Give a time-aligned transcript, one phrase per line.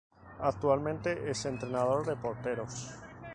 [0.39, 2.89] Actualmente es Entrenador de porteros.